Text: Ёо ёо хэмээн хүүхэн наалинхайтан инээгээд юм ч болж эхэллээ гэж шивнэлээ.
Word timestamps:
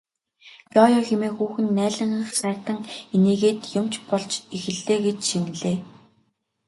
Ёо 0.81 0.87
ёо 0.97 1.01
хэмээн 1.09 1.35
хүүхэн 1.37 1.67
наалинхайтан 1.77 2.79
инээгээд 3.15 3.61
юм 3.79 3.85
ч 3.91 3.93
болж 4.09 4.31
эхэллээ 4.55 4.97
гэж 5.05 5.17
шивнэлээ. 5.29 5.77